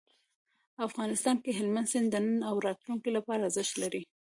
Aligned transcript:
افغانستان 0.87 1.35
کې 1.43 1.51
هلمند 1.57 1.87
سیند 1.91 2.07
د 2.11 2.15
نن 2.25 2.37
او 2.49 2.55
راتلونکي 2.67 3.09
لپاره 3.17 3.41
ارزښت 3.47 3.73
لري. 3.83 4.03